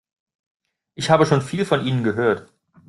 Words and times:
Ich 0.95 1.11
habe 1.11 1.27
schon 1.27 1.43
viel 1.43 1.63
von 1.63 1.85
Ihnen 1.85 2.03
gehört. 2.03 2.51